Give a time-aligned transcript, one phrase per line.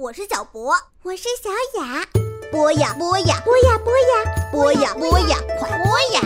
[0.00, 0.72] 我是小博，
[1.02, 1.50] 我是小
[1.80, 2.06] 雅。
[2.52, 4.06] 播呀播呀播呀播呀
[4.52, 6.20] 播呀播呀，快播呀！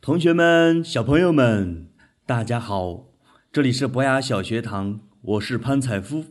[0.00, 1.90] 同学们、小朋友们，
[2.24, 3.08] 大家好，
[3.52, 6.24] 这里是博雅小学堂，我是潘采夫。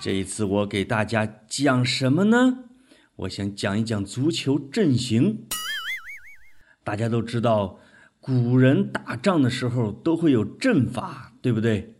[0.00, 2.66] 这一次我给大家讲什么呢？
[3.16, 5.44] 我想讲一讲足球阵型。
[6.84, 7.80] 大家都知道，
[8.20, 11.96] 古人打仗的时候都会有阵法，对不对？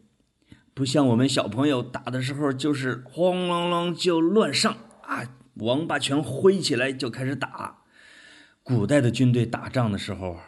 [0.75, 7.79] 不像我们小朋友打的时候，就是哐啷啷就乱上啊，王八拳挥起来就开始打。
[8.63, 10.39] 古代的军队打仗的时候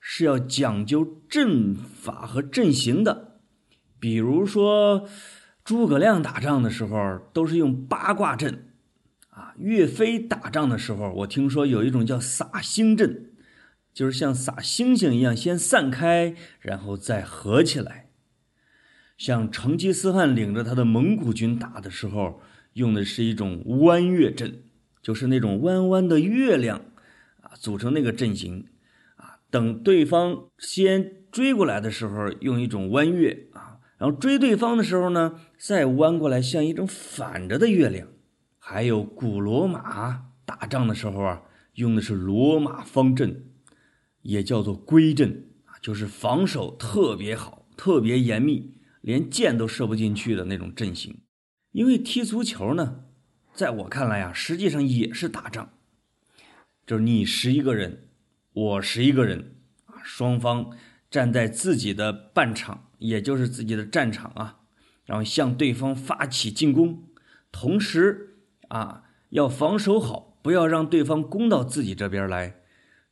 [0.00, 3.40] 是要讲究阵法和阵型的，
[4.00, 5.06] 比如说。
[5.64, 8.66] 诸葛亮打仗的时候都是用八卦阵，
[9.30, 13.30] 啊，岳飞打仗的时候，我听说有一种叫撒星阵，
[13.94, 18.10] 就是像撒星星一样，先散开，然后再合起来。
[19.16, 22.42] 像成吉思汗领着他的蒙古军打的时候，
[22.74, 24.64] 用的是一种弯月阵，
[25.00, 26.82] 就是那种弯弯的月亮，
[27.40, 28.66] 啊，组成那个阵型，
[29.16, 33.73] 啊，等对方先追过来的时候，用一种弯月，啊。
[33.96, 38.08] 然后追对方的时候呢，再弯过来，像一种反着的月亮。
[38.58, 41.42] 还有古罗马打仗的时候啊，
[41.74, 43.44] 用的是罗马方阵，
[44.22, 51.20] 也叫做龟阵啊，就是防守特别好、特别严密，连箭都射不进去的那种阵型。
[51.72, 53.04] 因为踢足球呢，
[53.52, 55.70] 在我看来啊，实际上也是打仗，
[56.86, 58.08] 就是你十一个人，
[58.52, 60.70] 我十一个人啊，双方
[61.10, 62.88] 站在自己的半场。
[63.04, 64.60] 也就是自己的战场啊，
[65.04, 67.04] 然后向对方发起进攻，
[67.52, 68.38] 同时
[68.68, 72.62] 啊要防守好，不要让对方攻到自己这边来，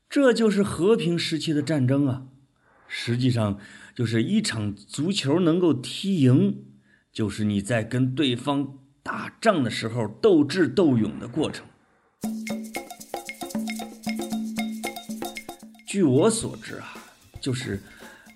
[0.09, 2.29] 这就是和平时期的战争啊。
[2.89, 3.59] 实际上，
[3.95, 6.65] 就是一场足球能够踢赢，
[7.13, 11.67] 就是你在跟对方打仗的时候斗智斗勇的过程。
[15.87, 16.95] 据我所知啊，
[17.39, 17.83] 就是。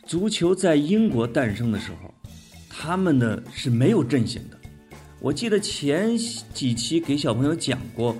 [0.06, 2.15] 足球在英国诞生的时候，
[2.71, 4.56] 他们呢是没有阵型的。
[5.19, 6.17] 我记得前
[6.55, 8.17] 几期给小朋友讲过，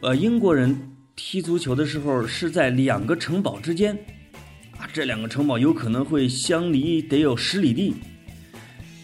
[0.00, 0.76] 呃，英国人
[1.14, 3.96] 踢足球的时候是在两个城堡之间，
[4.78, 7.94] 啊，这两个城堡有可能会相离得有十里地。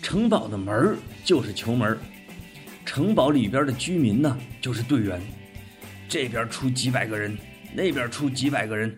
[0.03, 1.97] 城堡的门就是球门，
[2.85, 5.21] 城堡里边的居民呢就是队员，
[6.09, 7.39] 这边出几百个人，
[7.73, 8.93] 那边出几百个人。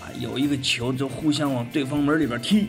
[0.00, 2.68] 啊，有一个球就互相往对方门里边踢，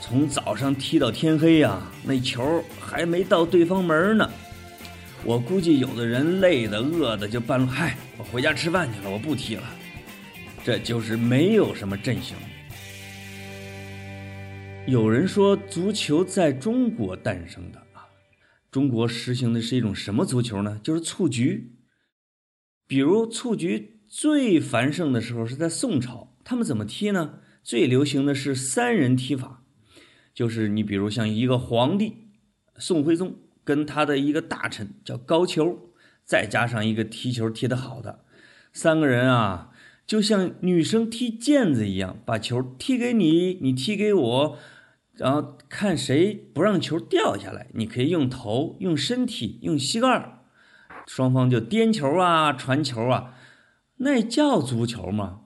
[0.00, 4.30] 从早上踢到天黑呀，那球还没到对方门呢。
[5.24, 9.64] 我估计有的人累的、饿的，就半路嗨，我回家吃饭去了，我不踢了。
[10.64, 12.36] 这就是没有什么阵型。
[14.86, 18.06] 有人说足球在中国诞生的啊，
[18.70, 20.80] 中国实行的是一种什么足球呢？
[20.82, 21.72] 就是蹴鞠，
[22.86, 23.97] 比如蹴鞠。
[24.08, 27.40] 最繁盛的时候是在宋朝，他们怎么踢呢？
[27.62, 29.62] 最流行的是三人踢法，
[30.32, 32.28] 就是你比如像一个皇帝
[32.78, 35.76] 宋徽宗跟他的一个大臣叫高俅，
[36.24, 38.24] 再加上一个踢球踢得好的，
[38.72, 39.72] 三个人啊，
[40.06, 44.58] 就像女生踢毽子一样，把球踢给你，你踢给我，
[45.12, 50.40] 然后看谁不让球掉下来，你可以用头、用身体、用膝盖，
[51.06, 53.34] 双方就颠球啊、传球啊。
[54.00, 55.40] 那叫足球吗？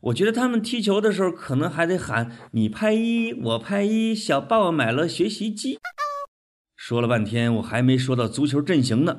[0.00, 5.78] 我觉得他们踢球的时候可能还得喊“你拍一，我拍一”，小霸王买了学习机。
[6.74, 9.16] 说了半天，我还没说到足球阵型呢。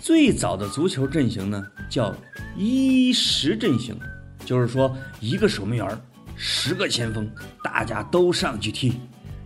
[0.00, 2.12] 最早的足球阵型呢，叫
[2.56, 3.96] 一十阵型，
[4.44, 5.88] 就是说一个守门员，
[6.34, 7.30] 十个前锋，
[7.62, 8.94] 大家都上去踢，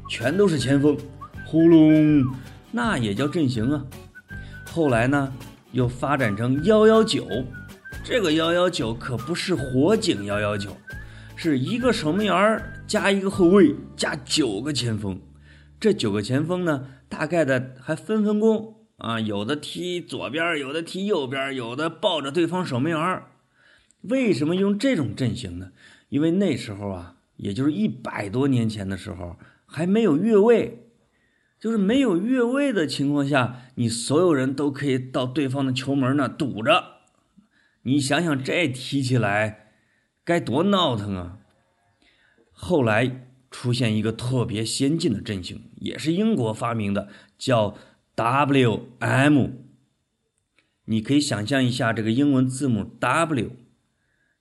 [0.09, 0.97] 全都是前锋，
[1.47, 2.25] 呼隆，
[2.73, 3.85] 那也叫阵型啊。
[4.64, 5.31] 后来呢？
[5.72, 7.26] 又发展成幺幺九，
[8.05, 10.76] 这个幺幺九可不是火警幺幺九，
[11.37, 15.20] 是一个守门员加一个后卫加九个前锋。
[15.78, 23.23] 这九个前锋呢，大概的还分分工啊，有的踢左边，有的踢右边，有的抱着对方守门员。
[24.02, 25.70] 为什么用这种阵型呢？
[26.08, 30.89] 因为那时候啊，也就是一百多年前的时候，还没有越位，
[31.61, 37.01] 就是没有越位的情况下，你所有人都可以到对方的球门那堵着。
[37.83, 39.73] 你想想这踢起来
[40.25, 41.39] 该多闹腾啊！
[42.51, 47.77] 后来出现一个特别先进的阵型，也是英国发明的，叫
[48.17, 49.51] WM。
[50.87, 53.51] 你可以想象一下这个英文字母 W，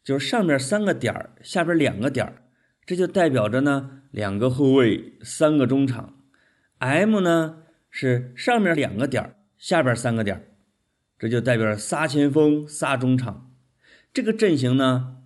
[0.04, 2.34] 就是上面三个点，下边两个点，
[2.86, 6.19] 这就代表着呢两个后卫，三个中场。
[6.80, 10.56] M 呢是上面两个点，下边三个点，
[11.18, 13.52] 这就代表仨前锋，仨中场。
[14.14, 15.18] 这个阵型呢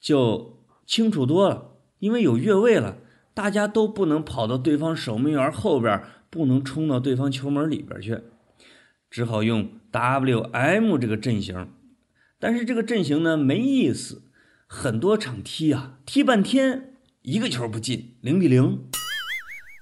[0.00, 2.98] 就清楚多了，因为有越位了，
[3.34, 8.20] 大家都不能跑到对方守门员后边，不能冲到对方球门里边去，
[9.10, 11.72] 只好用 WM 这个阵型。
[12.38, 14.22] 但是这个阵型呢没意思，
[14.68, 18.84] 很多场踢啊，踢半天一个球不进，零比零。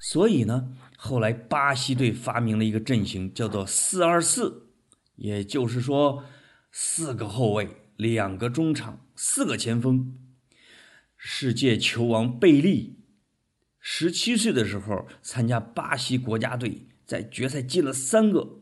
[0.00, 0.74] 所以呢。
[1.00, 4.66] 后来，巴西队发明了一个阵型，叫做四二四，
[5.14, 6.24] 也就是说，
[6.72, 10.18] 四个后卫，两个中场，四个前锋。
[11.16, 12.98] 世界球王贝利，
[13.78, 18.58] 十七岁的时候参加巴西国家队，在决赛进了三个，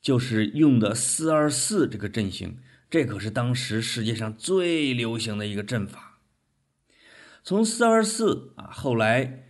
[0.00, 2.58] 就是用的四二四这个阵型。
[2.88, 6.20] 这可是当时世界上最流行的一个阵法。
[7.44, 9.44] 从四二四啊，后来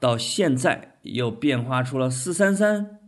[0.00, 0.94] 到现在。
[1.12, 2.98] 又变化出了四三三，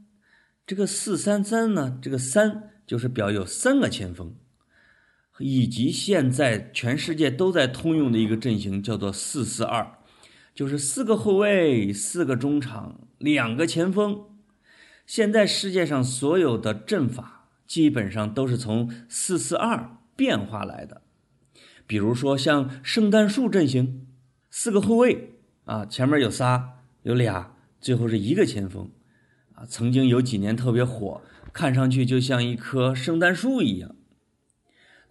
[0.66, 4.34] 这个四三三呢，这个三就是表有三个前锋，
[5.38, 9.98] 以及现在全世界都在通用的一个阵型叫做四四二，
[10.54, 14.24] 就是四个后卫、四个中场、两个前锋。
[15.06, 21.02] 现在世界上所有的阵法基本上都是从四四二变化来的，
[21.86, 24.06] 比如说像圣诞树阵型，
[24.50, 27.54] 四个后卫啊，前面有仨，有俩。
[27.80, 28.90] 最后是一个前锋，
[29.54, 31.22] 啊，曾经有几年特别火，
[31.52, 33.94] 看上去就像一棵圣诞树一样。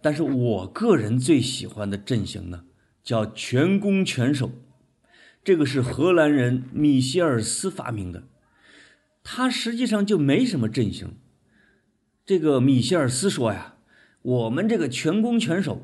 [0.00, 2.64] 但是我个人最喜欢的阵型呢，
[3.02, 4.52] 叫全攻全守，
[5.42, 8.28] 这个是荷兰人米歇尔斯发明的，
[9.24, 11.16] 他实际上就没什么阵型。
[12.24, 13.76] 这个米歇尔斯说呀，
[14.22, 15.80] 我们这个全攻全守，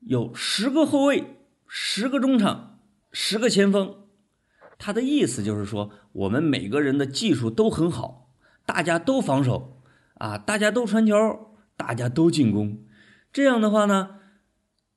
[0.00, 2.78] 有十个后卫，十个中场，
[3.10, 4.07] 十个前锋。
[4.78, 8.30] 他的意思就是说，我们每个人的技术都很好，
[8.64, 9.82] 大家都防守，
[10.14, 11.16] 啊，大家都传球，
[11.76, 12.84] 大家都进攻。
[13.32, 14.20] 这样的话呢，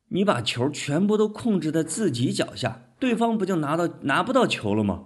[0.10, 5.06] 你把球全部都控制在自己脚下，对方不就拿到拿不到球了吗？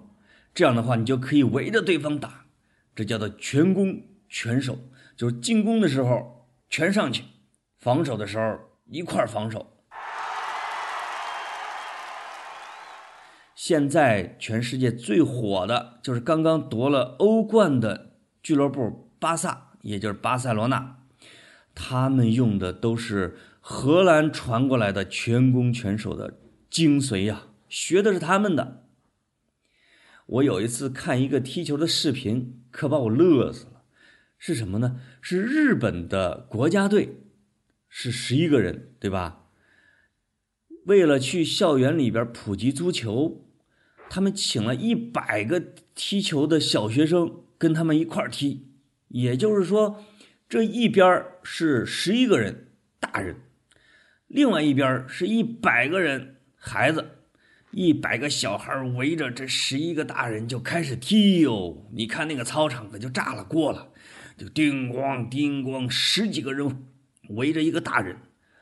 [0.53, 2.45] 这样的话，你就可以围着对方打，
[2.93, 4.77] 这叫做全攻全守，
[5.15, 7.23] 就是进攻的时候全上去，
[7.79, 8.57] 防守的时候
[8.91, 9.74] 一块防守。
[13.67, 18.11] 现在全世界最火的就是刚刚夺了欧冠的
[18.43, 20.99] 俱乐部巴萨，也就是巴塞罗那，
[21.73, 26.37] 他们用的都是荷兰传过来的全攻全守的
[26.69, 28.85] 精髓呀，学的是他们的。
[30.27, 33.81] 我有一次看一个踢球的视频，可把我乐死了。
[34.37, 35.01] 是什么呢？
[35.21, 37.17] 是日本的国家队，
[37.89, 39.47] 是十一个人，对吧？
[40.85, 43.41] 为了去校园里边普及足球。
[44.09, 45.61] 他们请了一百个
[45.93, 48.67] 踢球的小学生跟他们一块儿踢，
[49.09, 50.03] 也就是说，
[50.47, 52.67] 这一边是十一个人
[52.99, 53.35] 大人，
[54.27, 57.19] 另外一边是一百个人孩子，
[57.71, 61.85] 一百个小孩围着这十一个大人就开始踢哟。
[61.93, 63.89] 你看那个操场可就炸了锅了，
[64.37, 66.85] 就叮咣叮咣，十几个人
[67.29, 68.17] 围着一个大人，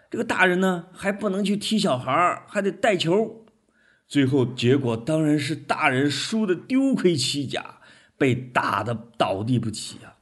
[0.09, 3.42] 这个大人呢还不能去踢小孩，还得带球。
[4.13, 7.79] 最后结果当然是大人输的丢盔弃甲，
[8.15, 10.17] 被打的倒地不起呀。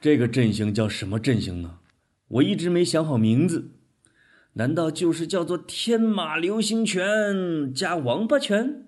[0.00, 1.80] 这个阵型叫什么阵型呢？
[2.28, 3.72] 我一直没想好名字，
[4.52, 8.86] 难道就是叫做天马流星拳加王八拳？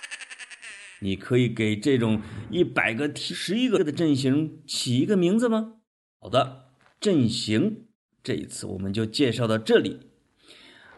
[1.00, 5.76] 你可以给这种一百个踢十一个的阵型起一个名字吗？
[6.20, 6.66] 好的，
[7.00, 7.86] 阵型
[8.22, 10.10] 这一次我们就介绍到这里。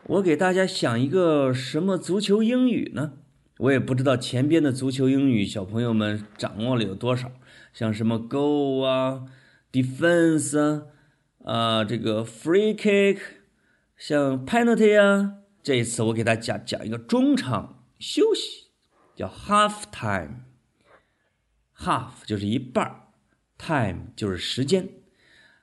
[0.08, 3.14] 我给大家想一个什么足球英语呢？
[3.58, 7.32] 我也不知道前边的足球英语小朋友们掌握了有多少，
[7.72, 9.25] 像什么 go 啊
[9.72, 10.82] ，defense 啊，
[11.42, 13.18] 啊这个 free kick，
[13.96, 15.38] 像 penalty 啊。
[15.60, 18.68] 这一次我给大家讲一个中场休息，
[19.16, 20.44] 叫 half time。
[21.76, 23.08] half 就是一半
[23.58, 24.88] ，time 就是时间。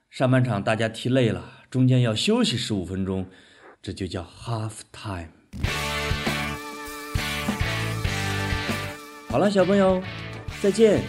[0.10, 3.28] 上半场大家踢累了，中间要休息十五分钟。
[3.84, 5.28] 这就叫 half time。
[9.28, 10.02] 好了，小朋友，
[10.62, 11.02] 再见。